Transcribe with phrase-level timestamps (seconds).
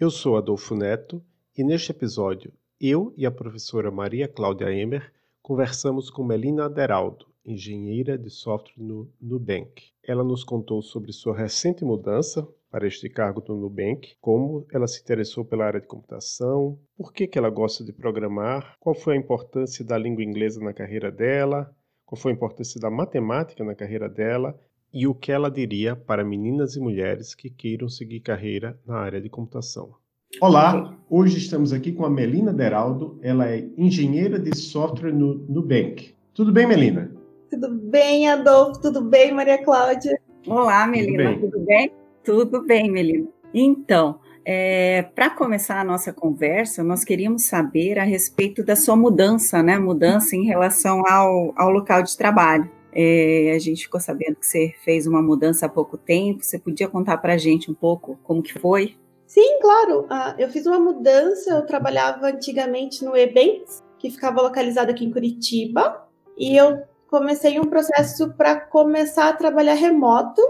[0.00, 1.22] Eu sou Adolfo Neto
[1.54, 2.50] e neste episódio
[2.80, 9.12] eu e a professora Maria Cláudia Emer conversamos com Melina Aderaldo, engenheira de software no
[9.20, 9.90] Nubank.
[10.02, 15.02] Ela nos contou sobre sua recente mudança para este cargo no Nubank, como ela se
[15.02, 19.20] interessou pela área de computação, por que, que ela gosta de programar, qual foi a
[19.20, 24.08] importância da língua inglesa na carreira dela, qual foi a importância da matemática na carreira
[24.08, 24.58] dela
[24.92, 29.20] e o que ela diria para meninas e mulheres que queiram seguir carreira na área
[29.20, 29.94] de computação.
[30.40, 33.18] Olá, hoje estamos aqui com a Melina Deraldo.
[33.22, 36.14] Ela é engenheira de software no Nubank.
[36.34, 37.10] Tudo bem, Melina?
[37.50, 38.80] Tudo bem, Adolfo?
[38.80, 40.18] Tudo bem, Maria Cláudia?
[40.46, 41.34] Olá, Melina.
[41.38, 41.50] Tudo bem?
[41.50, 41.92] Tudo bem,
[42.24, 43.28] Tudo bem Melina.
[43.52, 49.62] Então, é, para começar a nossa conversa, nós queríamos saber a respeito da sua mudança,
[49.62, 49.78] né?
[49.78, 52.70] Mudança em relação ao, ao local de trabalho.
[52.92, 56.42] É, a gente ficou sabendo que você fez uma mudança há pouco tempo.
[56.42, 58.96] Você podia contar para a gente um pouco como que foi?
[59.26, 60.02] Sim, claro.
[60.02, 61.50] Uh, eu fiz uma mudança.
[61.50, 67.64] Eu trabalhava antigamente no Ebanks, que ficava localizado aqui em Curitiba, e eu comecei um
[67.64, 70.40] processo para começar a trabalhar remoto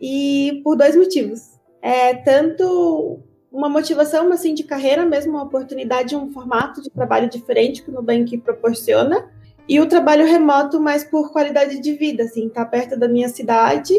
[0.00, 1.54] e por dois motivos.
[1.82, 3.20] É, tanto
[3.52, 7.92] uma motivação assim de carreira mesmo, uma oportunidade, um formato de trabalho diferente que o
[7.92, 9.30] Nubank proporciona,
[9.68, 13.94] e o trabalho remoto mais por qualidade de vida, assim, tá perto da minha cidade,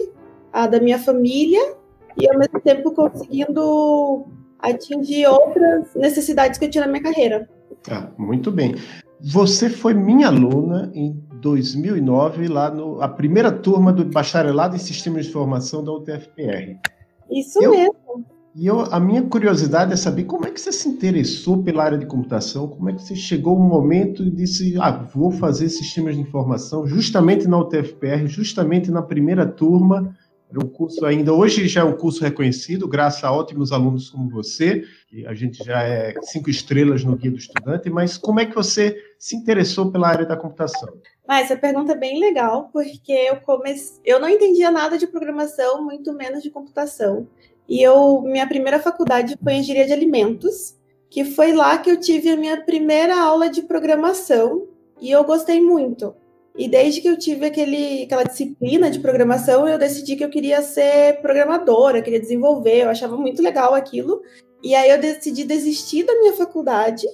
[0.53, 1.75] a da minha família
[2.17, 4.25] e ao mesmo tempo conseguindo
[4.59, 7.49] atingir outras necessidades que eu tinha na minha carreira.
[7.89, 8.75] Ah, muito bem.
[9.21, 15.25] Você foi minha aluna em 2009, lá no a primeira turma do bacharelado em sistemas
[15.25, 16.77] de informação da UTFPR.
[17.31, 18.25] Isso eu, mesmo.
[18.57, 21.97] E eu, a minha curiosidade é saber como é que você se interessou pela área
[21.97, 26.15] de computação, como é que você chegou um momento e disse, ah, vou fazer sistemas
[26.15, 30.15] de informação justamente na UTFPR, justamente na primeira turma,
[30.49, 34.29] era um curso ainda, hoje já é um curso reconhecido, graças a ótimos alunos como
[34.29, 34.85] você,
[35.27, 38.95] a gente já é cinco estrelas no Guia do Estudante, mas como é que você
[39.19, 40.93] se interessou pela área da computação?
[41.27, 45.83] Ah, essa pergunta é bem legal, porque eu comecei, eu não entendia nada de programação,
[45.83, 47.27] muito menos de computação.
[47.67, 50.75] E eu, minha primeira faculdade foi engenharia de alimentos,
[51.09, 54.67] que foi lá que eu tive a minha primeira aula de programação,
[55.01, 56.15] e eu gostei muito.
[56.57, 60.61] E desde que eu tive aquele, aquela disciplina de programação, eu decidi que eu queria
[60.61, 64.21] ser programadora, queria desenvolver, eu achava muito legal aquilo.
[64.63, 67.05] E aí eu decidi desistir da minha faculdade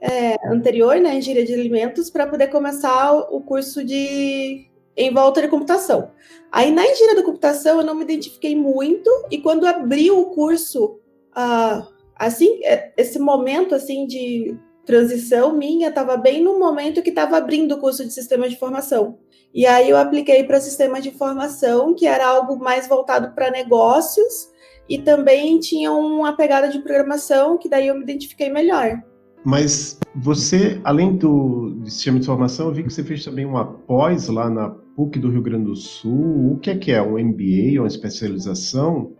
[0.00, 5.48] é, anterior, né, engenharia de alimentos, para poder começar o curso de em volta de
[5.48, 6.10] computação.
[6.50, 11.00] Aí na engenharia da computação eu não me identifiquei muito e quando abri o curso,
[11.36, 11.86] uh,
[12.16, 17.76] assim, é, esse momento assim de transição minha estava bem no momento que estava abrindo
[17.76, 19.18] o curso de sistema de informação.
[19.52, 24.48] E aí eu apliquei para sistema de informação, que era algo mais voltado para negócios,
[24.88, 29.00] e também tinha uma pegada de programação, que daí eu me identifiquei melhor.
[29.44, 34.28] Mas você, além do sistema de informação, eu vi que você fez também uma pós
[34.28, 36.52] lá na PUC do Rio Grande do Sul.
[36.52, 37.00] O que é que é?
[37.00, 39.12] Um MBA, uma especialização?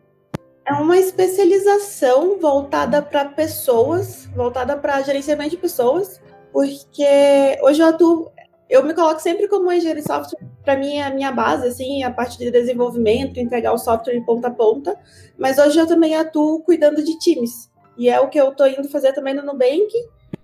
[0.66, 6.20] É uma especialização voltada para pessoas, voltada para gerenciamento de pessoas,
[6.52, 8.30] porque hoje eu atuo,
[8.68, 12.02] eu me coloco sempre como engenheiro de software, para mim é a minha base, assim,
[12.02, 14.96] a parte de desenvolvimento, entregar o software de ponta a ponta,
[15.38, 17.69] mas hoje eu também atuo cuidando de times,
[18.00, 19.92] e é o que eu estou indo fazer também no Nubank,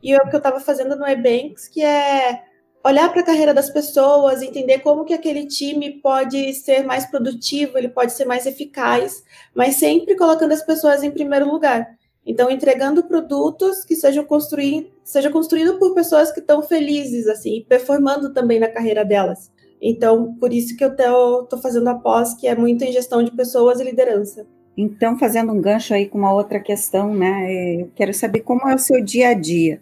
[0.02, 2.42] e é o que eu estava fazendo no Ebanks, que é
[2.84, 7.78] olhar para a carreira das pessoas, entender como que aquele time pode ser mais produtivo,
[7.78, 9.24] ele pode ser mais eficaz,
[9.54, 11.96] mas sempre colocando as pessoas em primeiro lugar.
[12.26, 18.34] Então, entregando produtos que sejam construídos seja construído por pessoas que estão felizes, assim, performando
[18.34, 19.50] também na carreira delas.
[19.80, 23.30] Então, por isso que eu estou fazendo a pós, que é muito em gestão de
[23.30, 24.46] pessoas e liderança.
[24.76, 27.80] Então, fazendo um gancho aí com uma outra questão, né?
[27.80, 29.80] Eu quero saber como é o seu dia a dia.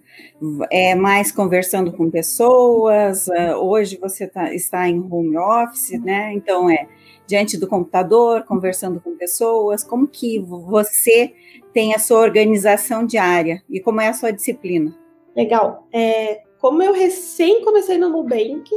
[0.70, 3.26] É mais conversando com pessoas?
[3.28, 6.32] É, hoje você tá, está em home office, né?
[6.32, 6.86] Então é
[7.26, 9.82] diante do computador, conversando com pessoas.
[9.82, 11.34] Como que você
[11.72, 14.94] tem a sua organização diária e como é a sua disciplina?
[15.34, 15.88] Legal.
[15.92, 18.70] É, como eu recém comecei no Nubank,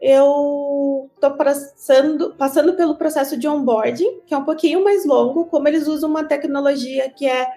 [0.00, 5.68] eu estou passando, passando pelo processo de onboarding, que é um pouquinho mais longo, como
[5.68, 7.48] eles usam uma tecnologia que é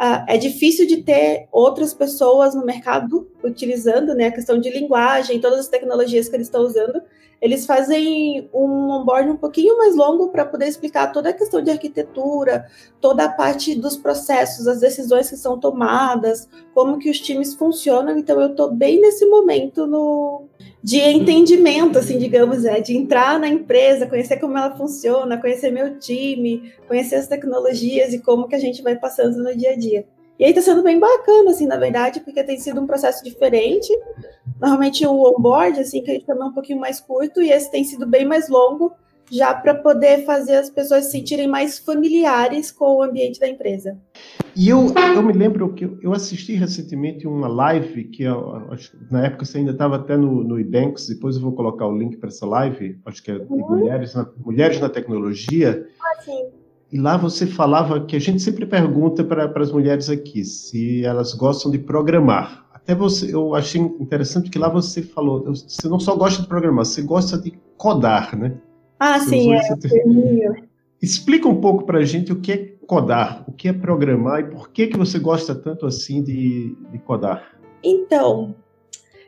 [0.00, 5.38] Uh, é difícil de ter outras pessoas no mercado utilizando, né, a questão de linguagem,
[5.42, 7.02] todas as tecnologias que eles estão usando.
[7.40, 11.70] Eles fazem um onboarding um pouquinho mais longo para poder explicar toda a questão de
[11.70, 12.66] arquitetura,
[13.00, 18.18] toda a parte dos processos, as decisões que são tomadas, como que os times funcionam.
[18.18, 20.44] Então eu estou bem nesse momento no,
[20.82, 25.98] de entendimento, assim, digamos, é, de entrar na empresa, conhecer como ela funciona, conhecer meu
[25.98, 30.06] time, conhecer as tecnologias e como que a gente vai passando no dia a dia.
[30.40, 33.92] E aí tá sendo bem bacana, assim, na verdade, porque tem sido um processo diferente.
[34.58, 37.70] Normalmente o onboard, assim, que a gente também é um pouquinho mais curto, e esse
[37.70, 38.90] tem sido bem mais longo,
[39.30, 43.98] já para poder fazer as pessoas se sentirem mais familiares com o ambiente da empresa.
[44.56, 48.62] E eu, eu me lembro que eu assisti recentemente uma live que eu,
[49.10, 52.16] na época você ainda estava até no, no Ebanks, depois eu vou colocar o link
[52.16, 53.76] para essa live, acho que é de uhum.
[53.76, 55.86] mulheres, na, mulheres na tecnologia.
[56.00, 56.59] Ah, sim.
[56.92, 61.34] E lá você falava que a gente sempre pergunta para as mulheres aqui se elas
[61.34, 62.66] gostam de programar.
[62.74, 66.84] Até você, eu achei interessante que lá você falou, você não só gosta de programar,
[66.84, 68.56] você gosta de codar, né?
[68.98, 69.60] Ah, sim, é.
[71.00, 74.50] Explica um pouco para a gente o que é codar, o que é programar e
[74.50, 77.56] por que, que você gosta tanto assim de, de codar.
[77.84, 78.54] Então,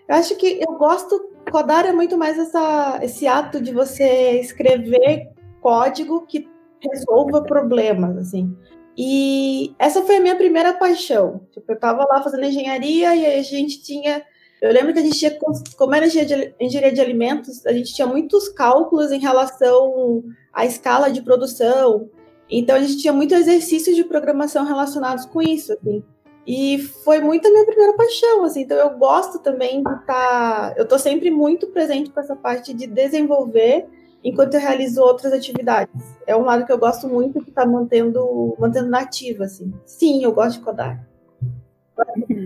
[0.08, 1.30] eu acho que eu gosto.
[1.50, 5.28] Codar é muito mais essa, esse ato de você escrever
[5.60, 6.48] código que
[6.90, 8.56] resolva problemas, assim.
[8.96, 11.40] E essa foi a minha primeira paixão.
[11.50, 14.22] Tipo, eu estava lá fazendo engenharia e a gente tinha
[14.62, 15.36] eu lembro que a gente tinha,
[15.76, 21.20] como era engenharia de alimentos, a gente tinha muitos cálculos em relação à escala de
[21.20, 22.08] produção.
[22.48, 26.04] Então, a gente tinha muito exercício de programação relacionados com isso, assim.
[26.46, 28.60] E foi muito a minha primeira paixão, assim.
[28.60, 30.04] Então, eu gosto também de estar...
[30.06, 33.88] Tá, eu estou sempre muito presente com essa parte de desenvolver
[34.24, 35.94] enquanto eu realizo outras atividades.
[36.26, 39.72] É um lado que eu gosto muito de estar tá mantendo, mantendo nativa, assim.
[39.84, 41.04] Sim, eu gosto de codar.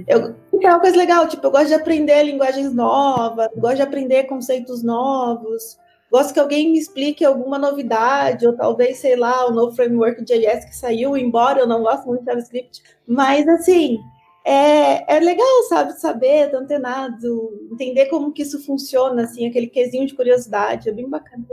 [0.07, 4.25] Eu, é uma coisa legal, tipo, eu gosto de aprender linguagens novas, gosto de aprender
[4.25, 5.79] conceitos novos,
[6.11, 10.39] gosto que alguém me explique alguma novidade, ou talvez, sei lá, o novo framework de
[10.39, 12.83] JS que saiu, embora eu não goste muito de JavaScript.
[13.07, 13.99] Mas, assim,
[14.45, 20.15] é, é legal, sabe, saber, antenado, entender como que isso funciona, assim, aquele quesinho de
[20.15, 21.45] curiosidade, é bem bacana.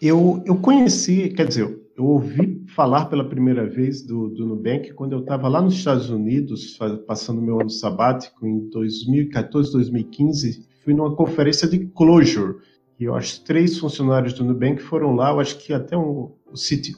[0.00, 5.12] Eu, eu conheci, quer dizer, eu ouvi falar pela primeira vez do, do Nubank quando
[5.12, 10.66] eu estava lá nos Estados Unidos, passando meu ano sabático em 2014, 2015.
[10.84, 12.56] Fui numa conferência de Clojure,
[13.00, 16.02] e eu acho que três funcionários do Nubank foram lá, eu acho que até um,
[16.02, 16.34] o,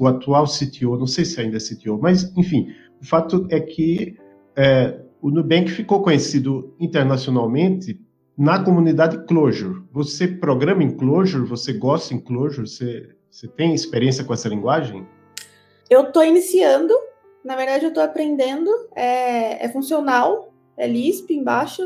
[0.01, 2.69] o, atual CTO, não sei se ainda é CTO, mas enfim,
[3.01, 4.17] o fato é que
[4.57, 8.01] é, o Nubank ficou conhecido internacionalmente
[8.39, 9.83] na comunidade Clojure.
[9.93, 11.49] Você programa em Clojure?
[11.49, 12.69] Você gosta em Clojure?
[12.69, 15.07] Você você tem experiência com essa linguagem?
[15.91, 16.95] Eu estou iniciando,
[17.45, 21.83] na verdade eu estou aprendendo, é, é, funcional, é Lisp embaixo,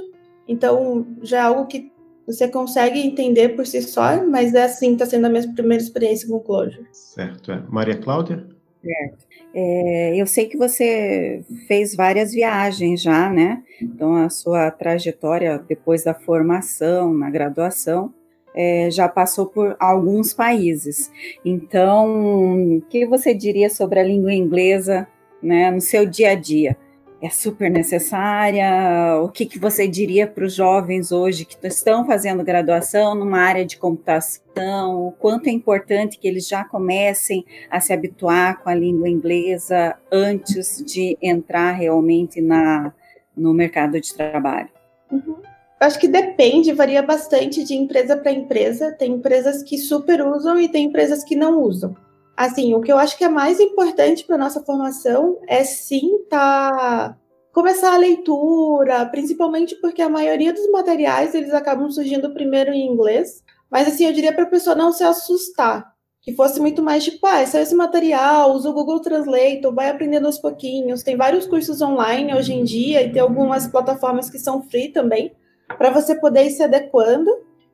[0.46, 1.92] então já é algo que
[2.26, 6.28] você consegue entender por si só, mas é assim, está sendo a minha primeira experiência
[6.28, 6.86] com Clojure.
[6.92, 7.62] Certo, é.
[7.68, 8.46] Maria Cláudia?
[8.82, 9.26] Certo.
[9.54, 13.62] É, eu sei que você fez várias viagens já, né?
[13.80, 18.12] Então, a sua trajetória depois da formação, na graduação,
[18.54, 21.12] é, já passou por alguns países.
[21.44, 25.06] Então, o que você diria sobre a língua inglesa
[25.42, 26.76] né, no seu dia a dia?
[27.22, 29.20] É super necessária?
[29.22, 33.64] O que, que você diria para os jovens hoje que estão fazendo graduação numa área
[33.64, 35.06] de computação?
[35.06, 39.94] O quanto é importante que eles já comecem a se habituar com a língua inglesa
[40.10, 42.92] antes de entrar realmente na,
[43.36, 44.70] no mercado de trabalho?
[45.10, 45.52] Uhum
[45.84, 48.92] acho que depende, varia bastante de empresa para empresa.
[48.92, 51.96] Tem empresas que super usam e tem empresas que não usam.
[52.42, 57.16] Assim, o que eu acho que é mais importante para nossa formação é sim tá
[57.52, 63.44] começar a leitura, principalmente porque a maioria dos materiais eles acabam surgindo primeiro em inglês.
[63.70, 67.24] Mas assim, eu diria para a pessoa não se assustar, que fosse muito mais tipo,
[67.28, 71.04] ah, é esse material, usa o Google Translate, vai aprendendo aos pouquinhos.
[71.04, 75.30] Tem vários cursos online hoje em dia e tem algumas plataformas que são free também
[75.78, 77.30] para você poder ir se adequando.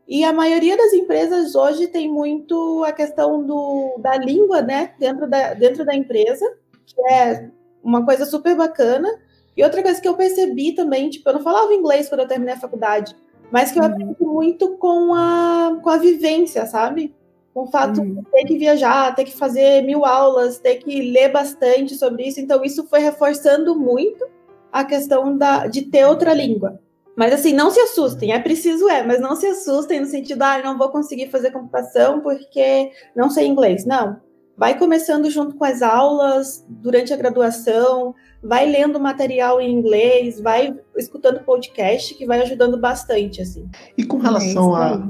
[0.08, 5.28] E a maioria das empresas hoje tem muito a questão do, da língua, né, dentro
[5.28, 6.46] da, dentro da empresa,
[6.86, 7.50] que é
[7.84, 9.06] uma coisa super bacana.
[9.54, 12.54] E outra coisa que eu percebi também, tipo, eu não falava inglês quando eu terminei
[12.54, 13.14] a faculdade,
[13.52, 13.90] mas que eu uhum.
[13.90, 17.14] aprendi muito com a, com a vivência, sabe?
[17.52, 18.14] Com o fato uhum.
[18.14, 22.40] de ter que viajar, ter que fazer mil aulas, ter que ler bastante sobre isso.
[22.40, 24.24] Então, isso foi reforçando muito
[24.72, 26.80] a questão da, de ter outra língua.
[27.18, 30.62] Mas assim, não se assustem, é preciso é, mas não se assustem no sentido, ah,
[30.62, 33.84] não vou conseguir fazer computação porque não sei inglês.
[33.84, 34.20] Não.
[34.56, 40.72] Vai começando junto com as aulas, durante a graduação, vai lendo material em inglês, vai
[40.96, 43.68] escutando podcast, que vai ajudando bastante, assim.
[43.96, 45.08] E com relação é a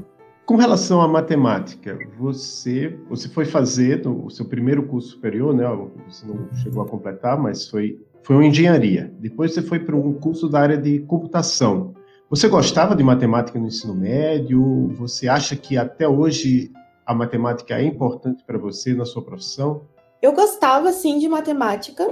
[0.48, 5.64] com relação à matemática, você você foi fazer o seu primeiro curso superior, né?
[6.08, 9.12] Você não chegou a completar, mas foi foi uma engenharia.
[9.20, 11.94] Depois você foi para um curso da área de computação.
[12.30, 14.88] Você gostava de matemática no ensino médio?
[14.94, 16.72] Você acha que até hoje
[17.04, 19.82] a matemática é importante para você na sua profissão?
[20.22, 22.08] Eu gostava sim de matemática.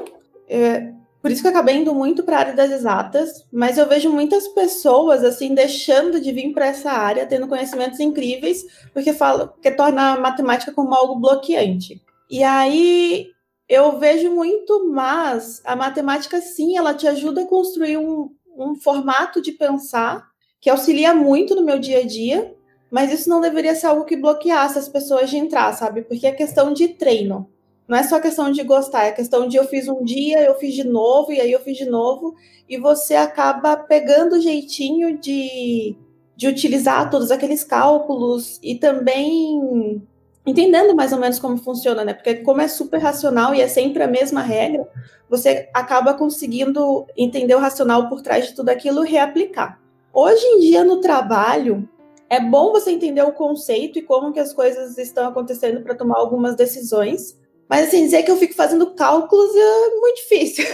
[0.47, 0.93] É,
[1.27, 4.09] por isso que eu acabei indo muito para a área das exatas, mas eu vejo
[4.13, 9.73] muitas pessoas assim deixando de vir para essa área, tendo conhecimentos incríveis, porque fala que
[9.73, 12.01] torna a matemática como algo bloqueante.
[12.31, 13.27] E aí
[13.69, 19.43] eu vejo muito mais a matemática sim, ela te ajuda a construir um, um formato
[19.43, 20.25] de pensar
[20.61, 22.55] que auxilia muito no meu dia a dia,
[22.89, 26.03] mas isso não deveria ser algo que bloqueasse as pessoas de entrar, sabe?
[26.03, 27.51] Porque é questão de treino.
[27.89, 30.75] Não é só questão de gostar, é questão de eu fiz um dia, eu fiz
[30.75, 32.35] de novo, e aí eu fiz de novo,
[32.69, 35.97] e você acaba pegando o jeitinho de,
[36.37, 40.03] de utilizar todos aqueles cálculos e também
[40.45, 42.15] entendendo mais ou menos como funciona, né?
[42.15, 44.89] Porque como é super racional e é sempre a mesma regra,
[45.29, 49.81] você acaba conseguindo entender o racional por trás de tudo aquilo e reaplicar.
[50.13, 51.89] Hoje em dia no trabalho,
[52.31, 56.19] é bom você entender o conceito e como que as coisas estão acontecendo para tomar
[56.19, 60.65] algumas decisões, mas assim, dizer que eu fico fazendo cálculos é muito difícil.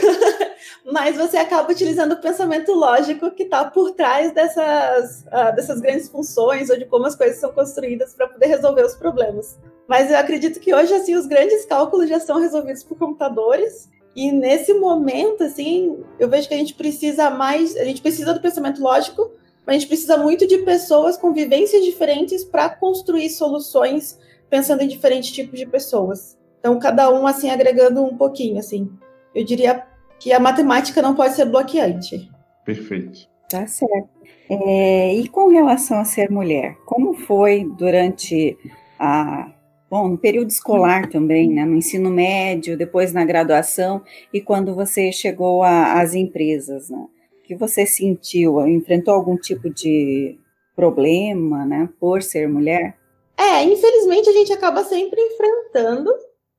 [0.85, 6.09] Mas você acaba utilizando o pensamento lógico que está por trás dessas, uh, dessas grandes
[6.09, 9.59] funções ou de como as coisas são construídas para poder resolver os problemas.
[9.89, 13.89] Mas eu acredito que hoje assim os grandes cálculos já são resolvidos por computadores.
[14.15, 18.43] E nesse momento, assim, eu vejo que a gente precisa mais, a gente precisa do
[18.43, 19.31] pensamento lógico,
[19.65, 24.19] mas a gente precisa muito de pessoas com vivências diferentes para construir soluções
[24.51, 26.37] pensando em diferentes tipos de pessoas.
[26.63, 28.89] Então, cada um, assim, agregando um pouquinho, assim.
[29.35, 29.85] Eu diria
[30.21, 32.31] que a matemática não pode ser bloqueante.
[32.65, 33.29] Perfeito.
[33.51, 34.09] Tá certo.
[34.49, 38.57] É, e com relação a ser mulher, como foi durante
[38.97, 39.51] a
[39.91, 44.01] bom, no período escolar também, né, no ensino médio, depois na graduação
[44.33, 47.07] e quando você chegou às empresas, né?
[47.41, 48.67] O que você sentiu?
[48.67, 50.39] Enfrentou algum tipo de
[50.77, 52.97] problema, né, por ser mulher?
[53.37, 56.11] É, infelizmente a gente acaba sempre enfrentando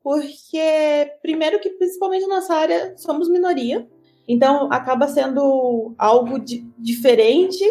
[0.04, 3.88] porque, primeiro, que principalmente na nossa área somos minoria,
[4.28, 7.64] então acaba sendo algo di diferente.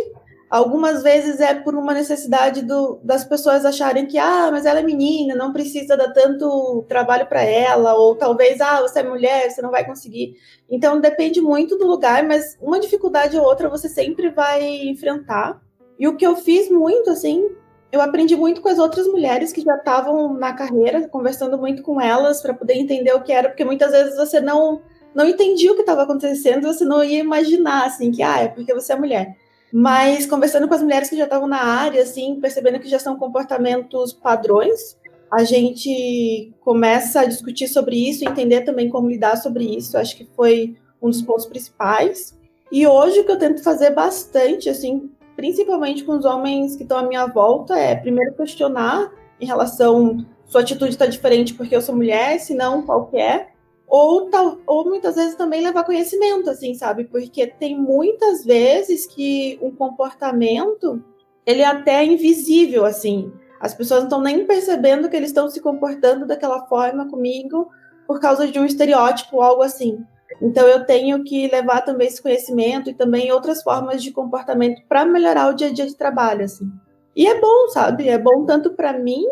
[0.51, 4.83] Algumas vezes é por uma necessidade do, das pessoas acharem que, ah, mas ela é
[4.83, 9.62] menina, não precisa dar tanto trabalho para ela, ou talvez, ah, você é mulher, você
[9.62, 10.35] não vai conseguir.
[10.71, 15.59] Então depende muito do lugar, mas uma dificuldade ou outra você sempre vai enfrentar.
[15.99, 17.49] E o que eu fiz muito, assim,
[17.93, 22.01] eu aprendi muito com as outras mulheres que já estavam na carreira, conversando muito com
[22.01, 24.81] elas para poder entender o que era, porque muitas vezes você não
[25.15, 28.73] não entendia o que estava acontecendo, você não ia imaginar assim que ah, é porque
[28.73, 29.37] você é mulher.
[29.71, 33.19] Mas conversando com as mulheres que já estavam na área, assim, percebendo que já são
[33.19, 34.97] comportamentos padrões,
[35.31, 39.99] a gente começa a discutir sobre isso, entender também como lidar sobre isso.
[39.99, 42.39] Acho que foi um dos pontos principais.
[42.71, 46.99] E hoje o que eu tento fazer bastante, assim, principalmente com os homens que estão
[46.99, 49.11] à minha volta, é primeiro questionar
[49.41, 53.49] em relação sua atitude está diferente porque eu sou mulher, se não, qual que é?
[53.87, 57.05] Ou, tal, ou muitas vezes também levar conhecimento, assim, sabe?
[57.05, 61.03] Porque tem muitas vezes que um comportamento,
[61.47, 63.33] ele é até invisível, assim.
[63.59, 67.71] As pessoas não estão nem percebendo que eles estão se comportando daquela forma comigo
[68.07, 70.05] por causa de um estereótipo algo assim.
[70.43, 75.07] Então eu tenho que levar também esse conhecimento e também outras formas de comportamento para
[75.07, 76.69] melhorar o dia a dia de trabalho, assim.
[77.15, 78.09] E é bom, sabe?
[78.09, 79.25] É bom tanto para mim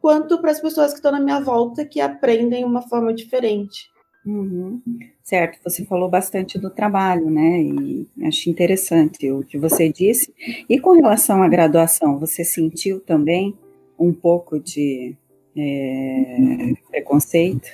[0.00, 3.90] quanto para as pessoas que estão na minha volta que aprendem uma forma diferente.
[4.24, 4.80] Uhum.
[5.22, 7.60] Certo, você falou bastante do trabalho, né?
[7.60, 10.32] E acho interessante o que você disse.
[10.68, 13.54] E com relação à graduação, você sentiu também
[13.98, 15.14] um pouco de
[15.56, 17.68] é, preconceito?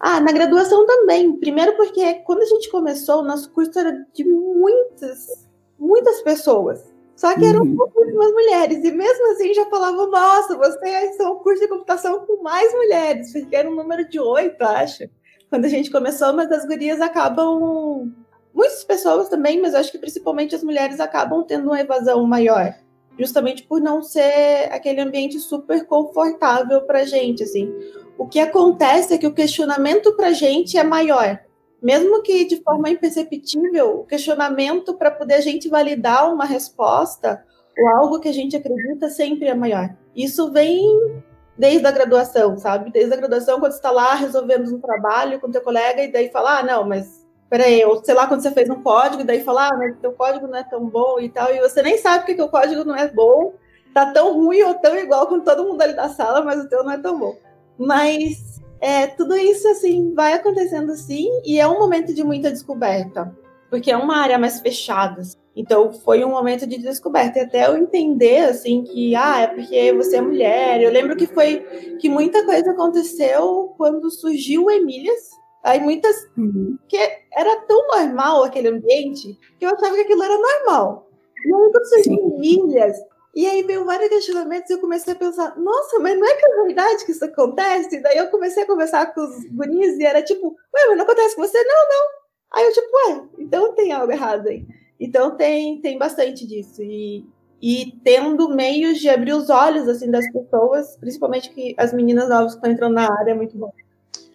[0.00, 1.36] Ah, na graduação também.
[1.36, 5.46] Primeiro porque quando a gente começou, o nosso curso era de muitas,
[5.78, 6.90] muitas pessoas.
[7.14, 7.76] Só que eram uhum.
[7.76, 8.82] pouquíssimas mulheres.
[8.82, 13.30] E mesmo assim já falavam, nossa, vocês são o curso de computação com mais mulheres,
[13.30, 15.04] porque era um número de oito, acho.
[15.50, 18.10] Quando a gente começou, mas as gurias acabam.
[18.54, 22.74] Muitas pessoas também, mas acho que principalmente as mulheres acabam tendo uma evasão maior
[23.18, 27.72] justamente por não ser aquele ambiente super confortável para gente, assim.
[28.16, 31.40] O que acontece é que o questionamento para gente é maior.
[31.82, 37.42] mesmo que de forma imperceptível, o questionamento para poder a gente validar uma resposta
[37.78, 39.88] ou algo que a gente acredita sempre é maior.
[40.14, 41.22] Isso vem
[41.56, 42.90] desde a graduação, sabe?
[42.90, 46.30] Desde a graduação, quando você está lá resolvendo um trabalho com teu colega e daí
[46.30, 47.19] fala, ah, não, mas
[47.50, 50.46] peraí, ou sei lá, quando você fez um código daí fala, ah, mas teu código
[50.46, 52.94] não é tão bom e tal, e você nem sabe porque que o código não
[52.94, 53.52] é bom,
[53.92, 56.84] tá tão ruim ou tão igual com todo mundo ali da sala, mas o teu
[56.84, 57.36] não é tão bom.
[57.76, 63.34] Mas é, tudo isso, assim, vai acontecendo sim, e é um momento de muita descoberta,
[63.68, 65.20] porque é uma área mais fechada.
[65.20, 65.36] Assim.
[65.56, 69.92] Então, foi um momento de descoberta, e até eu entender, assim, que, ah, é porque
[69.92, 70.80] você é mulher.
[70.80, 71.58] Eu lembro que foi,
[72.00, 76.16] que muita coisa aconteceu quando surgiu o Emílias, Aí muitas.
[76.36, 76.78] Uhum.
[76.88, 76.96] que
[77.32, 81.08] era tão normal aquele ambiente que eu achava que aquilo era normal.
[81.44, 82.96] E aí, quando surgiu Emílias,
[83.34, 86.46] e aí veio vários questionamentos e eu comecei a pensar, nossa, mas não é que
[86.46, 87.96] é verdade que isso acontece?
[87.96, 91.04] E daí eu comecei a conversar com os guris e era tipo, ué, mas não
[91.04, 91.62] acontece com você?
[91.62, 92.20] Não, não.
[92.52, 94.66] Aí eu tipo, ué, então tem algo errado aí.
[94.98, 96.82] Então tem, tem bastante disso.
[96.82, 97.24] E,
[97.62, 102.52] e tendo meios de abrir os olhos assim das pessoas, principalmente que as meninas novas
[102.52, 103.72] que estão entrando na área, é muito bom.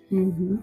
[0.10, 0.58] Uhum.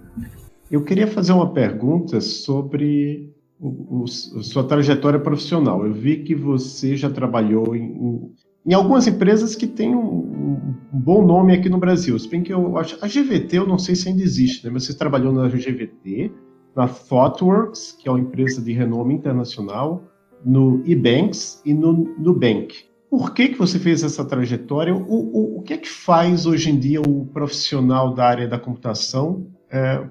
[0.72, 5.84] Eu queria fazer uma pergunta sobre o, o, sua trajetória profissional.
[5.84, 8.32] Eu vi que você já trabalhou em,
[8.64, 12.18] em algumas empresas que têm um, um, bom nome aqui no Brasil.
[12.18, 12.96] Se bem que eu acho.
[13.02, 14.72] A GVT eu não sei se ainda existe, né?
[14.72, 16.32] Mas você trabalhou na GVT,
[16.74, 20.02] na ThoughtWorks, que é uma empresa de renome internacional,
[20.42, 22.74] no eBanks e no Nubank.
[23.10, 24.94] Por que, que você fez essa trajetória?
[24.94, 28.58] O, o, o que é que faz hoje em dia o profissional da área da
[28.58, 30.02] computação é,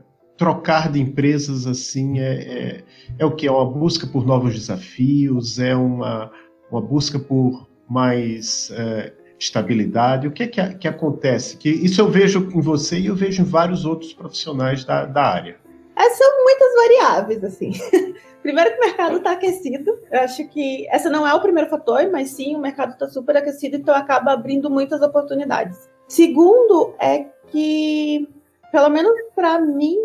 [0.41, 2.83] trocar de empresas assim é, é,
[3.19, 3.45] é, o que?
[3.45, 5.59] É uma busca por novos desafios?
[5.59, 6.31] É uma,
[6.71, 10.27] uma busca por mais é, estabilidade?
[10.27, 11.57] O que é que, que, acontece?
[11.57, 15.21] Que isso eu vejo em você e eu vejo em vários outros profissionais da, da
[15.21, 15.57] área.
[15.95, 17.73] É, são muitas variáveis, assim.
[18.41, 19.99] Primeiro que o mercado está aquecido.
[20.11, 23.37] Eu acho que essa não é o primeiro fator, mas sim, o mercado está super
[23.37, 25.87] aquecido, então acaba abrindo muitas oportunidades.
[26.07, 28.27] Segundo é que
[28.71, 29.97] pelo menos para mim,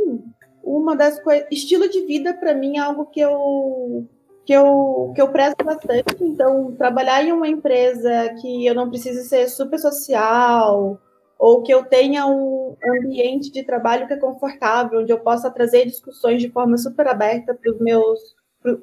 [0.63, 4.07] uma das coisas, estilo de vida para mim é algo que eu
[4.45, 6.17] que eu que eu prezo bastante.
[6.21, 11.01] Então, trabalhar em uma empresa que eu não precise ser super social
[11.39, 15.85] ou que eu tenha um ambiente de trabalho que é confortável, onde eu possa trazer
[15.85, 18.19] discussões de forma super aberta para os meus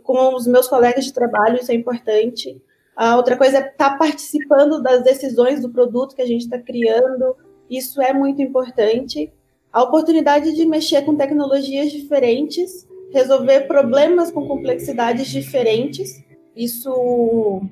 [0.03, 2.61] com os meus colegas de trabalho, isso é importante.
[2.95, 6.57] A outra coisa é estar tá participando das decisões do produto que a gente está
[6.57, 7.35] criando,
[7.69, 9.33] isso é muito importante
[9.73, 16.23] a oportunidade de mexer com tecnologias diferentes, resolver problemas com complexidades diferentes.
[16.55, 17.63] Isso,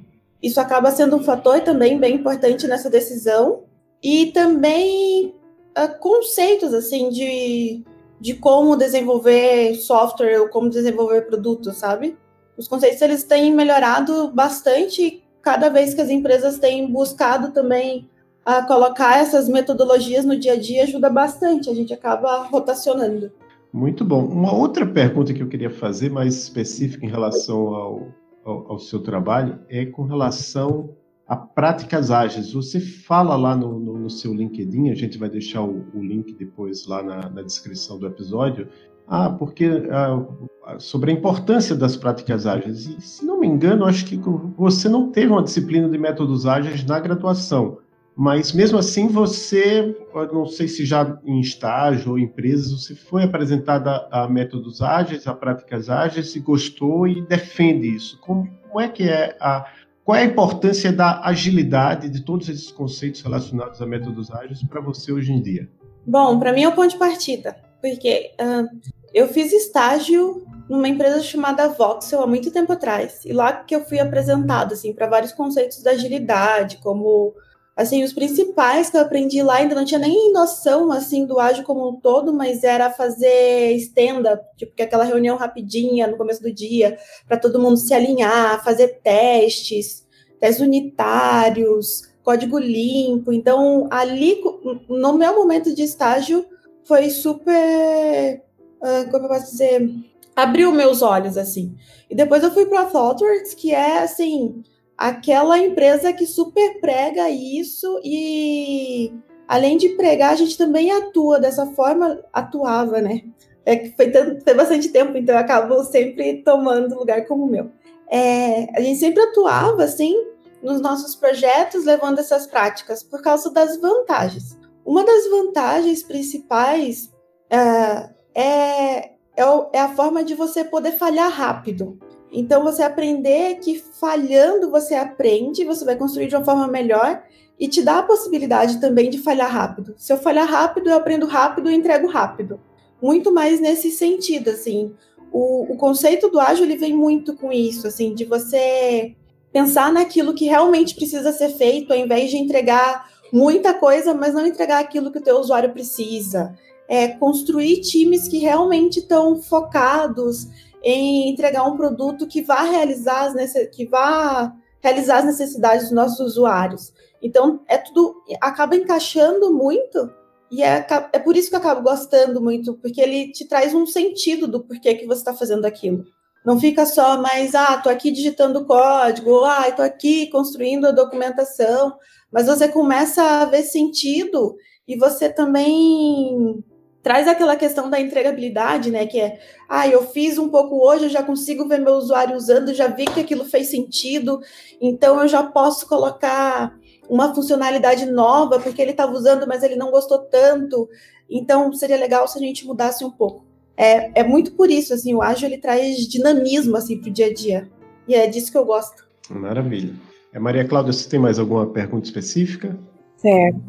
[0.42, 3.66] isso acaba sendo um fator também bem importante nessa decisão.
[4.02, 5.36] E também
[5.78, 7.84] uh, conceitos assim de,
[8.20, 12.18] de como desenvolver software ou como desenvolver produtos, sabe?
[12.58, 18.10] Os conceitos eles têm melhorado bastante cada vez que as empresas têm buscado também
[18.46, 23.32] a colocar essas metodologias no dia a dia ajuda bastante, a gente acaba rotacionando.
[23.72, 24.26] Muito bom.
[24.26, 28.08] Uma outra pergunta que eu queria fazer, mais específica em relação ao,
[28.44, 30.90] ao, ao seu trabalho, é com relação
[31.28, 32.52] a práticas ágeis.
[32.52, 36.34] Você fala lá no, no, no seu LinkedIn, a gente vai deixar o, o link
[36.34, 38.68] depois lá na, na, descrição do episódio.
[39.08, 42.86] Ah, porque ah, sobre a importância das práticas ágeis.
[42.86, 44.20] E, se não me engano, acho que
[44.58, 47.78] você não teve uma disciplina de métodos ágeis na graduação.
[48.16, 49.96] Mas mesmo assim, você,
[50.34, 55.34] não sei se já em estágio ou empresas, você foi apresentada a métodos ágeis, a
[55.34, 58.20] práticas ágeis, e gostou e defende isso.
[58.20, 59.66] Como, como é que é a.
[60.04, 64.82] Qual é a importância da agilidade de todos esses conceitos relacionados a métodos ágeis para
[64.82, 65.70] você hoje em dia?
[66.06, 68.68] Bom, para mim é o ponto de partida, porque uh,
[69.14, 73.86] eu fiz estágio numa empresa chamada Voxel há muito tempo atrás, e lá que eu
[73.86, 77.34] fui apresentado assim para vários conceitos da agilidade, como
[77.76, 81.64] assim, os principais que eu aprendi lá, ainda não tinha nem noção, assim, do ágil
[81.64, 86.42] como um todo, mas era fazer stand-up, tipo, que é aquela reunião rapidinha no começo
[86.42, 90.06] do dia, para todo mundo se alinhar, fazer testes,
[90.40, 93.32] testes unitários, código limpo.
[93.32, 94.42] Então, ali,
[94.90, 96.46] no meu momento de estágio,
[96.84, 98.44] foi super,
[98.82, 99.90] uh, como eu posso dizer,
[100.36, 101.76] abriu meus olhos, assim.
[102.10, 104.62] E depois eu fui para a ThoughtWorks, que é, assim,
[105.08, 109.14] aquela empresa que super prega isso e
[109.48, 113.22] além de pregar, a gente também atua dessa forma, atuava, né?
[113.66, 117.72] É que foi foi bastante tempo, então eu acabo sempre tomando lugar como o meu.
[118.10, 120.16] É, a gente sempre atuava assim
[120.62, 124.58] nos nossos projetos, levando essas práticas por causa das vantagens.
[124.86, 127.12] Uma das vantagens principais
[127.52, 132.00] uh, é é, é a forma de você poder falhar rápido.
[132.32, 137.22] Então, você aprender que falhando você aprende, você vai construir de uma forma melhor
[137.60, 139.94] e te dá a possibilidade também de falhar rápido.
[139.98, 142.60] Se eu falhar rápido, eu aprendo rápido e entrego rápido.
[143.02, 144.94] Muito mais nesse sentido, assim.
[145.32, 149.16] O, o conceito do ágil ele vem muito com isso, assim, de você
[149.52, 154.46] pensar naquilo que realmente precisa ser feito, ao invés de entregar muita coisa, mas não
[154.46, 156.56] entregar aquilo que o teu usuário precisa.
[156.88, 160.48] É construir times que realmente estão focados
[160.84, 166.20] em entregar um produto que vá realizar as, que vá realizar as necessidades dos nossos
[166.20, 166.94] usuários.
[167.22, 170.10] Então, é tudo acaba encaixando muito
[170.52, 173.86] e é, é por isso que eu acabo gostando muito, porque ele te traz um
[173.86, 176.04] sentido do porquê que você está fazendo aquilo.
[176.46, 181.94] Não fica só, mas, ah, tô aqui digitando código, ah, tô aqui construindo a documentação,
[182.30, 186.62] mas você começa a ver sentido e você também
[187.04, 189.06] traz aquela questão da entregabilidade, né?
[189.06, 192.74] Que é, ah, eu fiz um pouco hoje, eu já consigo ver meu usuário usando,
[192.74, 194.40] já vi que aquilo fez sentido,
[194.80, 196.76] então eu já posso colocar
[197.10, 200.88] uma funcionalidade nova, porque ele estava usando, mas ele não gostou tanto.
[201.30, 203.46] Então seria legal se a gente mudasse um pouco.
[203.76, 207.28] É, é muito por isso, assim, o ágil ele traz dinamismo assim para o dia
[207.28, 207.70] a dia.
[208.08, 209.06] E é disso que eu gosto.
[209.30, 209.94] Maravilha.
[210.34, 212.78] É, Maria Cláudia, você tem mais alguma pergunta específica?
[213.18, 213.60] Certo.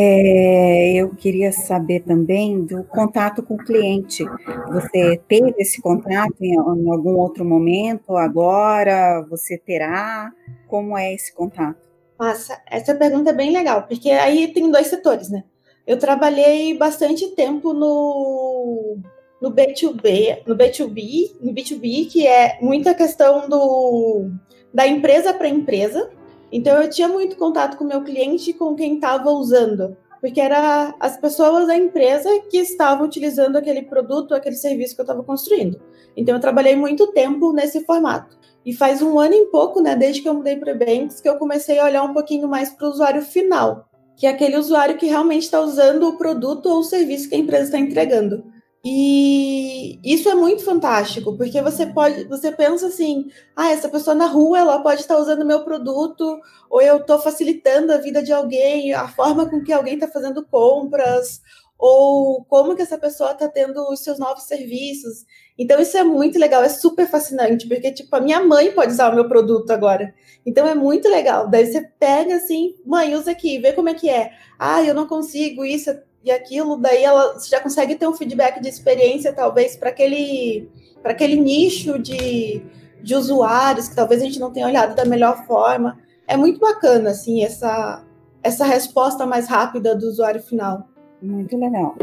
[0.00, 4.24] É, eu queria saber também do contato com o cliente.
[4.70, 8.16] Você teve esse contato em, em algum outro momento?
[8.16, 10.30] Agora você terá?
[10.68, 11.76] Como é esse contato?
[12.16, 15.42] Massa, essa pergunta é bem legal, porque aí tem dois setores, né?
[15.84, 18.98] Eu trabalhei bastante tempo no,
[19.42, 24.30] no B2B, no B2B, no B2B, que é muita questão do
[24.72, 26.08] da empresa para empresa.
[26.50, 30.40] Então eu tinha muito contato com o meu cliente e com quem estava usando, porque
[30.40, 35.22] era as pessoas da empresa que estavam utilizando aquele produto, aquele serviço que eu estava
[35.22, 35.80] construindo.
[36.16, 38.36] Então eu trabalhei muito tempo nesse formato.
[38.64, 41.36] E faz um ano e pouco, né, desde que eu mudei para Banks, que eu
[41.36, 45.06] comecei a olhar um pouquinho mais para o usuário final, que é aquele usuário que
[45.06, 48.44] realmente está usando o produto ou o serviço que a empresa está entregando.
[48.90, 54.24] E isso é muito fantástico, porque você pode, você pensa assim, ah, essa pessoa na
[54.24, 58.94] rua, ela pode estar usando meu produto, ou eu estou facilitando a vida de alguém,
[58.94, 61.42] a forma com que alguém está fazendo compras,
[61.78, 65.26] ou como que essa pessoa está tendo os seus novos serviços.
[65.58, 69.12] Então isso é muito legal, é super fascinante, porque tipo a minha mãe pode usar
[69.12, 70.14] o meu produto agora.
[70.46, 71.46] Então é muito legal.
[71.46, 74.32] Daí você pega assim, mãe, usa aqui, vê como é que é.
[74.58, 75.90] Ah, eu não consigo isso,
[76.24, 80.68] e aquilo, daí ela você já consegue ter um feedback de experiência, talvez, para aquele,
[81.04, 82.62] aquele nicho de,
[83.02, 85.98] de usuários que talvez a gente não tenha olhado da melhor forma.
[86.26, 88.04] É muito bacana, assim, essa,
[88.42, 90.88] essa resposta mais rápida do usuário final.
[91.20, 91.96] Muito legal.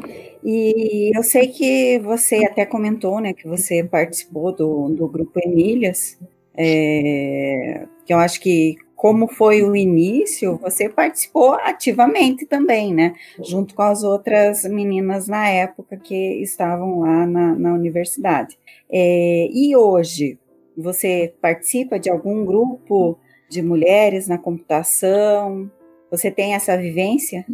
[0.44, 6.18] E eu sei que você até comentou, né, que você participou do, do grupo Emílias,
[6.58, 13.14] é, que eu acho que como foi o início, você participou ativamente também, né?
[13.44, 18.58] Junto com as outras meninas na época que estavam lá na, na universidade.
[18.90, 20.40] É, e hoje,
[20.78, 25.70] você participa de algum grupo de mulheres na computação?
[26.10, 27.46] Você tem essa vivência?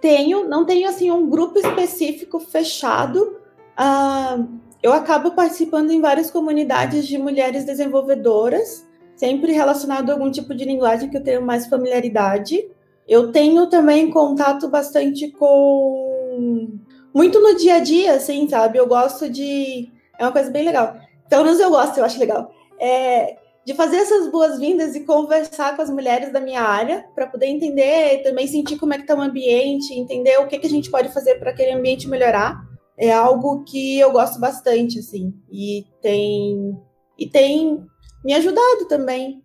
[0.00, 3.38] Tenho, não tenho assim um grupo específico fechado.
[3.78, 4.46] Uh,
[4.82, 8.85] eu acabo participando em várias comunidades de mulheres desenvolvedoras
[9.16, 12.68] sempre relacionado a algum tipo de linguagem que eu tenho mais familiaridade.
[13.08, 16.78] Eu tenho também contato bastante com.
[17.14, 18.78] Muito no dia a dia, assim, sabe?
[18.78, 19.90] Eu gosto de.
[20.18, 20.96] É uma coisa bem legal.
[21.28, 22.50] Pelo menos eu gosto, eu acho legal.
[22.78, 27.46] É, de fazer essas boas-vindas e conversar com as mulheres da minha área, para poder
[27.46, 30.90] entender, também sentir como é que está o ambiente, entender o que, que a gente
[30.90, 32.60] pode fazer para aquele ambiente melhorar.
[32.98, 35.34] É algo que eu gosto bastante, assim.
[35.50, 36.78] E tem.
[37.18, 37.84] E tem
[38.26, 39.40] me ajudado também.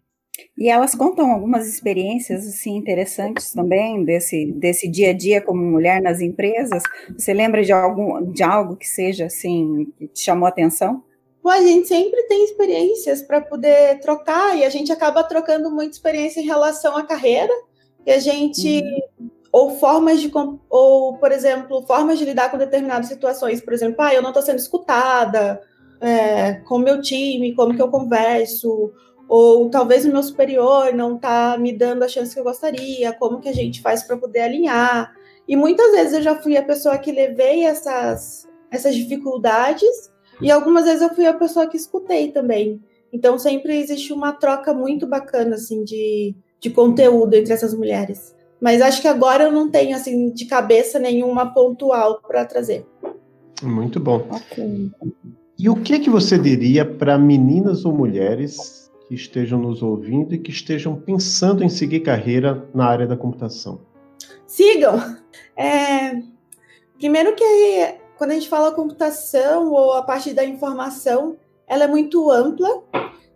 [0.57, 6.01] E elas contam algumas experiências assim interessantes também desse, desse dia a dia como mulher
[6.01, 6.81] nas empresas.
[7.15, 11.03] Você lembra de algum de algo que seja assim que te chamou a atenção?
[11.43, 15.91] Bom, a gente sempre tem experiências para poder trocar e a gente acaba trocando muita
[15.91, 17.53] experiência em relação à carreira.
[18.03, 18.81] E a gente
[19.19, 19.29] uhum.
[19.51, 20.31] ou formas de
[20.69, 23.61] ou por exemplo formas de lidar com determinadas situações.
[23.61, 25.61] Por exemplo, ah, eu não estou sendo escutada
[26.01, 28.91] é, com o meu time, como que eu converso,
[29.29, 33.39] ou talvez o meu superior não está me dando a chance que eu gostaria, como
[33.39, 35.15] que a gente faz para poder alinhar.
[35.47, 40.11] E muitas vezes eu já fui a pessoa que levei essas, essas dificuldades,
[40.41, 42.81] e algumas vezes eu fui a pessoa que escutei também.
[43.13, 48.35] Então sempre existe uma troca muito bacana assim de, de conteúdo entre essas mulheres.
[48.59, 52.85] Mas acho que agora eu não tenho assim de cabeça nenhuma pontual para trazer.
[53.61, 54.27] Muito bom.
[54.29, 54.91] Okay.
[55.61, 60.33] E o que é que você diria para meninas ou mulheres que estejam nos ouvindo
[60.33, 63.79] e que estejam pensando em seguir carreira na área da computação?
[64.47, 64.95] Sigam!
[65.55, 66.19] É...
[66.97, 67.43] Primeiro que
[68.17, 72.81] quando a gente fala computação ou a parte da informação, ela é muito ampla.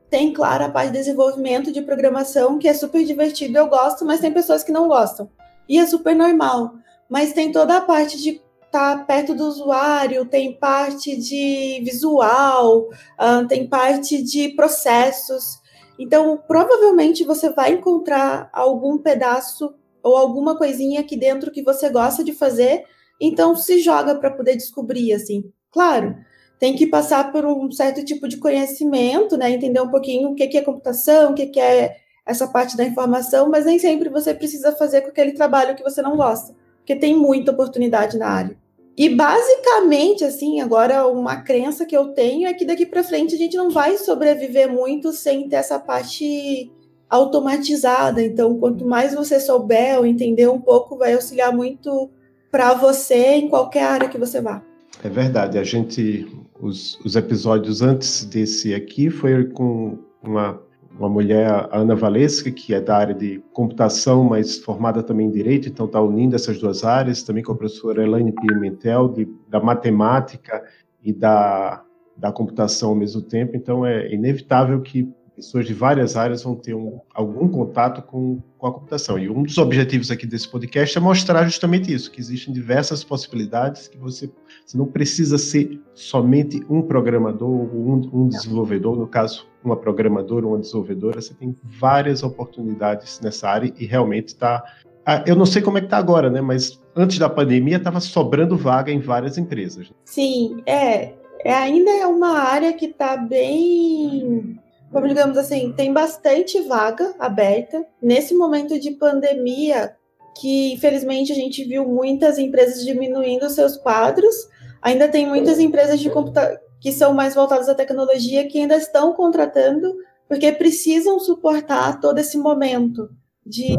[0.10, 4.20] Tem, claro, a parte de desenvolvimento de programação, que é super divertido, eu gosto, mas
[4.20, 5.30] tem pessoas que não gostam.
[5.70, 6.74] E é super normal.
[7.08, 8.42] Mas tem toda a parte de
[8.76, 15.60] estar tá perto do usuário, tem parte de visual, uh, tem parte de processos.
[15.98, 22.24] Então, provavelmente você vai encontrar algum pedaço ou alguma coisinha aqui dentro que você gosta
[22.24, 22.84] de fazer,
[23.20, 25.52] então se joga para poder descobrir assim.
[25.72, 26.16] Claro,
[26.60, 30.58] tem que passar por um certo tipo de conhecimento, né, entender um pouquinho o que
[30.58, 35.02] é computação, o que é essa parte da informação, mas nem sempre você precisa fazer
[35.02, 38.65] com aquele trabalho que você não gosta, porque tem muita oportunidade na área.
[38.98, 43.38] E basicamente, assim, agora uma crença que eu tenho é que daqui para frente a
[43.38, 46.72] gente não vai sobreviver muito sem ter essa parte
[47.10, 48.22] automatizada.
[48.22, 52.10] Então, quanto mais você souber ou entender um pouco, vai auxiliar muito
[52.50, 54.64] para você em qualquer área que você vá.
[55.04, 55.58] É verdade.
[55.58, 56.26] A gente,
[56.60, 60.62] os, os episódios antes desse aqui foi com uma
[60.98, 65.32] uma mulher, a Ana Valesca, que é da área de computação, mas formada também em
[65.32, 69.60] direito, então está unindo essas duas áreas, também com a professora Elaine Pimentel, de, da
[69.60, 70.64] matemática
[71.04, 71.84] e da,
[72.16, 76.74] da computação ao mesmo tempo, então é inevitável que pessoas de várias áreas vão ter
[76.74, 79.20] um, algum contato com, com a computação.
[79.20, 83.88] E um dos objetivos aqui desse podcast é mostrar justamente isso, que existem diversas possibilidades,
[83.88, 84.30] que você,
[84.66, 90.46] você não precisa ser somente um programador ou um, um desenvolvedor, no caso, uma programadora
[90.46, 94.64] ou uma desenvolvedora, você tem várias oportunidades nessa área e realmente está
[95.08, 96.42] ah, eu não sei como é que está agora, né?
[96.42, 99.92] Mas antes da pandemia estava sobrando vaga em várias empresas.
[100.04, 104.60] Sim, é, é ainda é uma área que está bem
[104.92, 107.86] como digamos assim, tem bastante vaga aberta.
[108.02, 109.96] Nesse momento de pandemia,
[110.40, 114.36] que infelizmente a gente viu muitas empresas diminuindo seus quadros,
[114.82, 119.14] ainda tem muitas empresas de computador que são mais voltadas à tecnologia que ainda estão
[119.14, 119.96] contratando
[120.28, 123.10] porque precisam suportar todo esse momento
[123.46, 123.78] de,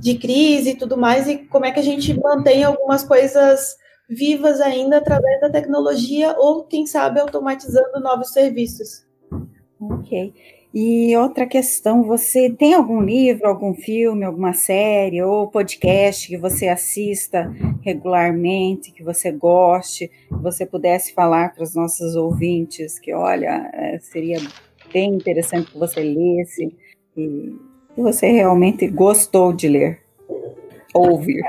[0.00, 3.76] de crise e tudo mais, e como é que a gente mantém algumas coisas
[4.08, 9.04] vivas ainda através da tecnologia ou, quem sabe, automatizando novos serviços.
[9.90, 10.32] Ok.
[10.74, 16.68] E outra questão, você tem algum livro, algum filme, alguma série ou podcast que você
[16.68, 23.70] assista regularmente, que você goste, que você pudesse falar para os nossos ouvintes que, olha,
[23.74, 24.38] é, seria
[24.92, 26.74] bem interessante que você lesse
[27.16, 27.58] e
[27.94, 30.00] que você realmente gostou de ler,
[30.94, 31.42] ouvir?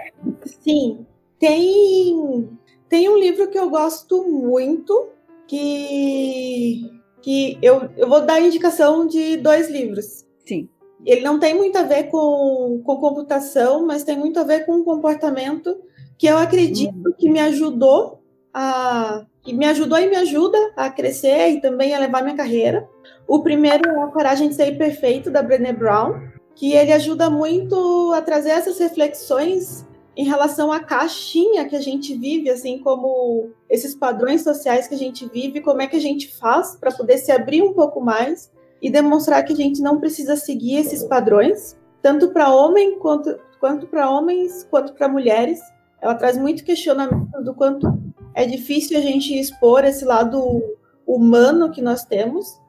[0.61, 1.05] Sim,
[1.39, 2.49] tem,
[2.89, 5.07] tem um livro que eu gosto muito,
[5.47, 10.25] que que eu, eu vou dar indicação de dois livros.
[10.45, 10.67] Sim.
[11.05, 14.83] Ele não tem muito a ver com, com computação, mas tem muito a ver com
[14.83, 15.75] comportamento
[16.17, 17.13] que eu acredito uhum.
[17.17, 18.21] que me ajudou
[18.53, 22.87] a que me ajudou e me ajuda a crescer e também a levar minha carreira.
[23.27, 26.13] O primeiro é a Coragem de Ser Perfeito da Brené Brown,
[26.55, 32.15] que ele ajuda muito a trazer essas reflexões em relação à caixinha que a gente
[32.15, 36.35] vive, assim como esses padrões sociais que a gente vive, como é que a gente
[36.35, 40.35] faz para poder se abrir um pouco mais e demonstrar que a gente não precisa
[40.35, 45.59] seguir esses padrões, tanto para homem quanto, quanto para homens, quanto para mulheres.
[45.99, 47.87] Ela traz muito questionamento do quanto
[48.35, 50.61] é difícil a gente expor esse lado
[51.07, 52.59] humano que nós temos,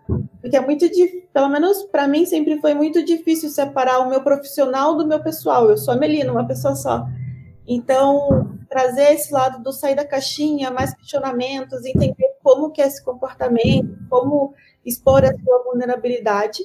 [0.40, 4.22] porque é muito difícil, pelo menos para mim sempre foi muito difícil separar o meu
[4.22, 5.68] profissional do meu pessoal.
[5.68, 7.06] Eu sou a Melina, uma pessoa só.
[7.66, 13.02] Então, trazer esse lado do sair da caixinha, mais questionamentos, entender como que é esse
[13.02, 16.62] comportamento, como expor a sua vulnerabilidade.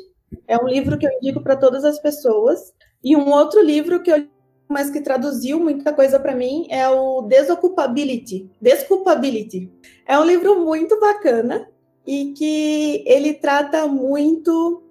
[0.48, 2.74] É um livro que eu indico para todas as pessoas.
[3.04, 4.28] E um outro livro que eu
[4.70, 8.52] mas que traduziu muita coisa para mim é o Desocupability.
[8.62, 9.68] Desculpability.
[10.06, 11.68] É um livro muito bacana
[12.06, 14.84] e que ele trata muito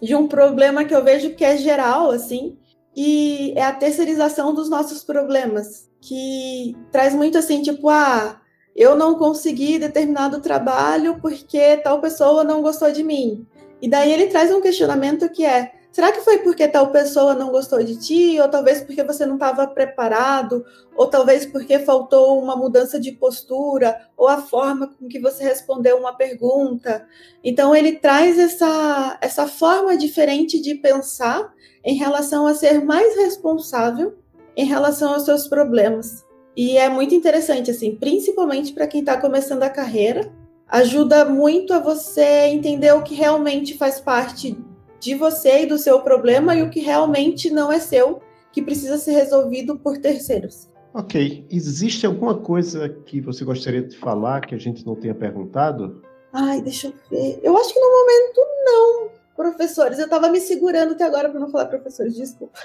[0.00, 2.56] de um problema que eu vejo que é geral, assim,
[2.96, 8.40] e é a terceirização dos nossos problemas, que traz muito assim, tipo, ah,
[8.74, 13.46] eu não consegui determinado trabalho porque tal pessoa não gostou de mim.
[13.80, 17.50] E daí ele traz um questionamento que é: será que foi porque tal pessoa não
[17.50, 18.40] gostou de ti?
[18.40, 20.64] Ou talvez porque você não estava preparado?
[20.96, 24.08] Ou talvez porque faltou uma mudança de postura?
[24.16, 27.06] Ou a forma com que você respondeu uma pergunta?
[27.42, 31.52] Então ele traz essa, essa forma diferente de pensar
[31.84, 34.14] em relação a ser mais responsável
[34.56, 36.24] em relação aos seus problemas.
[36.56, 40.32] E é muito interessante, assim, principalmente para quem está começando a carreira,
[40.68, 44.56] ajuda muito a você entender o que realmente faz parte
[45.00, 48.20] de você e do seu problema e o que realmente não é seu,
[48.52, 50.70] que precisa ser resolvido por terceiros.
[50.94, 51.44] Ok.
[51.50, 56.00] Existe alguma coisa que você gostaria de falar que a gente não tenha perguntado?
[56.32, 57.40] Ai, deixa eu ver.
[57.42, 59.98] Eu acho que no momento não, professores.
[59.98, 62.58] Eu estava me segurando até agora para não falar professores, desculpa.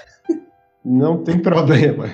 [0.84, 2.06] Não tem problema.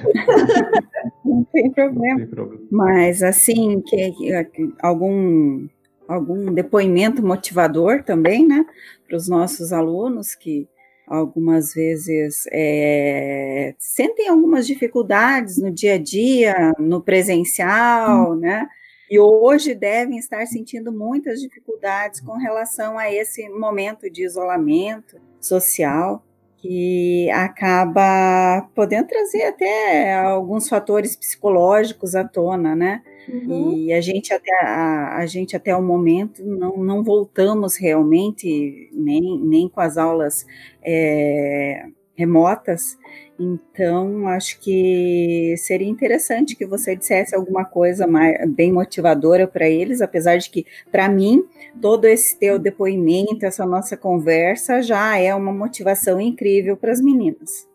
[1.25, 2.11] não, tem problema.
[2.11, 2.63] não tem problema.
[2.71, 5.69] Mas assim, que, que algum
[6.09, 8.65] algum depoimento motivador também, né,
[9.07, 10.69] para os nossos alunos que
[11.07, 18.37] algumas vezes é, sentem algumas dificuldades no dia a dia, no presencial, hum.
[18.37, 18.67] né?
[19.11, 26.25] E hoje devem estar sentindo muitas dificuldades com relação a esse momento de isolamento social
[26.59, 33.03] que acaba podendo trazer até alguns fatores psicológicos à tona, né?
[33.29, 33.73] Uhum.
[33.73, 39.39] E a gente até a, a, gente até o momento não, não voltamos realmente nem,
[39.41, 40.47] nem com as aulas
[40.83, 42.97] é, remotas.
[43.39, 50.01] Então acho que seria interessante que você dissesse alguma coisa mais, bem motivadora para eles,
[50.01, 51.45] apesar de que para mim
[51.81, 57.69] todo esse teu depoimento, essa nossa conversa já é uma motivação incrível para as meninas.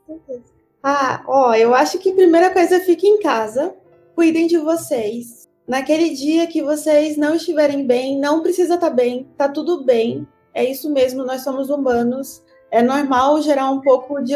[0.83, 3.75] Ah, ó, eu acho que a primeira coisa fique em casa,
[4.15, 9.25] cuidem de vocês, Naquele dia que vocês não estiverem bem, não precisa estar tá bem,
[9.37, 10.27] tá tudo bem.
[10.53, 12.43] É isso mesmo, nós somos humanos.
[12.69, 14.33] É normal gerar um pouco de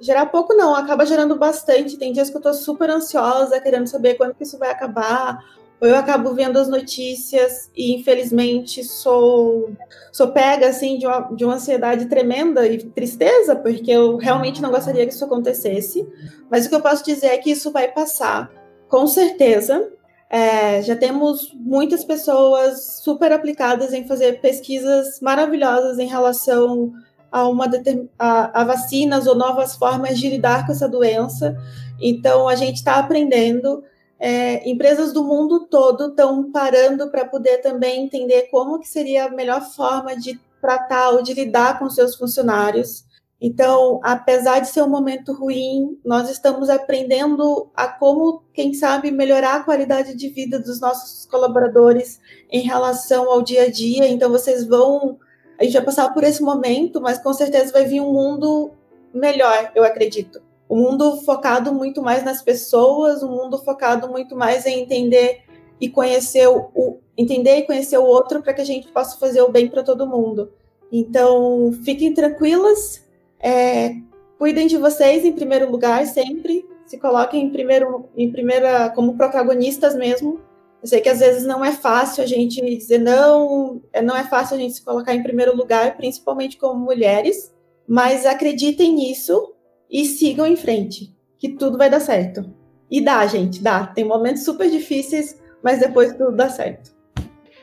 [0.00, 1.96] gerar pouco não, acaba gerando bastante.
[1.96, 5.38] Tem dias que eu tô super ansiosa, querendo saber quando que isso vai acabar.
[5.80, 9.70] Ou eu acabo vendo as notícias e infelizmente sou
[10.10, 14.70] sou pega assim de uma, de uma ansiedade tremenda e tristeza, porque eu realmente não
[14.70, 16.06] gostaria que isso acontecesse.
[16.50, 18.50] Mas o que eu posso dizer é que isso vai passar,
[18.88, 19.92] com certeza.
[20.28, 26.92] É, já temos muitas pessoas super aplicadas em fazer pesquisas maravilhosas em relação
[27.36, 27.70] a, uma
[28.18, 31.54] a, a vacinas ou novas formas de lidar com essa doença.
[32.00, 33.84] Então, a gente está aprendendo.
[34.18, 39.30] É, empresas do mundo todo estão parando para poder também entender como que seria a
[39.30, 43.04] melhor forma de tratar ou de lidar com seus funcionários.
[43.38, 49.56] Então, apesar de ser um momento ruim, nós estamos aprendendo a como, quem sabe, melhorar
[49.56, 52.18] a qualidade de vida dos nossos colaboradores
[52.50, 54.08] em relação ao dia a dia.
[54.08, 55.18] Então, vocês vão.
[55.58, 58.70] A gente vai passar por esse momento, mas com certeza vai vir um mundo
[59.12, 60.42] melhor, eu acredito.
[60.68, 65.42] Um mundo focado muito mais nas pessoas, um mundo focado muito mais em entender
[65.80, 69.50] e conhecer o, entender e conhecer o outro para que a gente possa fazer o
[69.50, 70.50] bem para todo mundo.
[70.90, 73.04] Então, fiquem tranquilas,
[73.40, 73.94] é,
[74.38, 76.66] cuidem de vocês em primeiro lugar, sempre.
[76.84, 80.40] Se coloquem em, primeiro, em primeira, como protagonistas mesmo.
[80.86, 84.22] Eu sei que às vezes não é fácil a gente dizer não, é, não é
[84.22, 87.52] fácil a gente se colocar em primeiro lugar, principalmente como mulheres,
[87.88, 89.52] mas acreditem nisso
[89.90, 92.48] e sigam em frente, que tudo vai dar certo.
[92.88, 93.84] E dá, gente, dá.
[93.84, 96.92] Tem momentos super difíceis, mas depois tudo dá certo.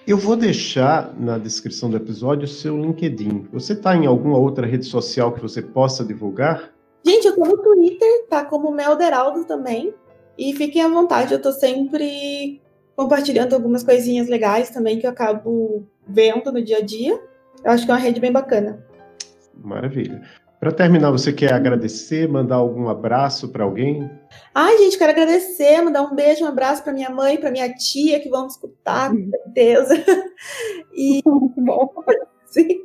[0.05, 3.47] Eu vou deixar na descrição do episódio o seu LinkedIn.
[3.53, 6.73] Você está em alguma outra rede social que você possa divulgar?
[7.05, 9.93] Gente, eu tô no Twitter, tá como Melderaldo também.
[10.37, 12.61] E fiquem à vontade, eu tô sempre
[12.95, 17.19] compartilhando algumas coisinhas legais também que eu acabo vendo no dia a dia.
[17.63, 18.85] Eu acho que é uma rede bem bacana.
[19.55, 20.21] Maravilha.
[20.59, 24.09] Para terminar, você quer agradecer, mandar algum abraço para alguém?
[24.55, 28.19] Ai, gente, quero agradecer, mandar um beijo, um abraço para minha mãe, para minha tia,
[28.21, 29.93] que vão escutar, com certeza.
[30.95, 31.21] E.
[31.57, 31.89] Bom,
[32.45, 32.79] sim.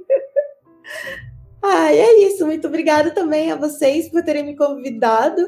[1.62, 2.46] Ai, é isso.
[2.46, 5.40] Muito obrigada também a vocês por terem me convidado.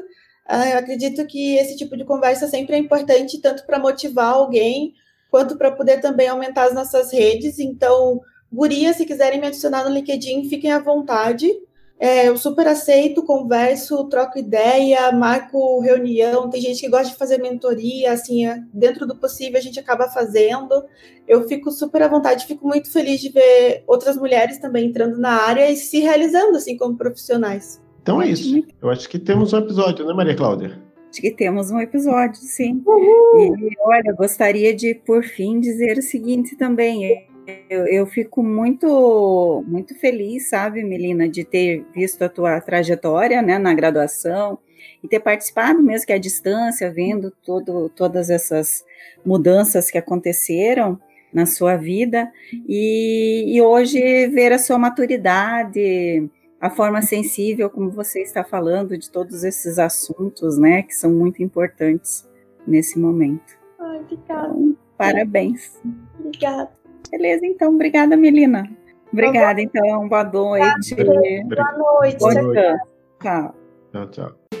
[0.49, 4.93] Eu acredito que esse tipo de conversa sempre é importante, tanto para motivar alguém,
[5.29, 7.57] quanto para poder também aumentar as nossas redes.
[7.59, 8.19] Então,
[8.51, 11.49] Guria, se quiserem me adicionar no LinkedIn, fiquem à vontade.
[11.97, 16.49] É, eu super aceito, converso, troco ideia, marco reunião.
[16.49, 20.09] Tem gente que gosta de fazer mentoria, assim, é, dentro do possível a gente acaba
[20.09, 20.83] fazendo.
[21.27, 25.43] Eu fico super à vontade, fico muito feliz de ver outras mulheres também entrando na
[25.43, 27.80] área e se realizando, assim, como profissionais.
[28.01, 28.63] Então é isso.
[28.81, 30.81] Eu acho que temos um episódio, né, Maria Cláudia?
[31.09, 32.81] Acho que temos um episódio, sim.
[32.85, 33.57] Uhul.
[33.59, 37.27] E olha, gostaria de, por fim, dizer o seguinte também.
[37.69, 43.57] Eu, eu, fico muito, muito feliz, sabe, Melina, de ter visto a tua trajetória, né,
[43.57, 44.57] na graduação
[45.03, 48.85] e ter participado mesmo que à distância, vendo todo, todas essas
[49.25, 50.99] mudanças que aconteceram
[51.33, 52.31] na sua vida
[52.67, 56.29] e, e hoje ver a sua maturidade,
[56.61, 61.41] a forma sensível como você está falando de todos esses assuntos, né, que são muito
[61.41, 62.29] importantes
[62.67, 63.57] nesse momento.
[63.79, 64.47] Ai, obrigada.
[64.49, 65.81] Então, parabéns.
[66.19, 66.69] Obrigada.
[67.09, 67.73] Beleza, então.
[67.73, 68.69] Obrigada, Melina.
[69.11, 70.07] Obrigada, então.
[70.07, 70.95] Boa noite.
[70.95, 72.19] Boa noite.
[72.19, 72.79] Boa noite.
[73.19, 73.55] Tchau.
[73.91, 74.60] Tchau, tchau.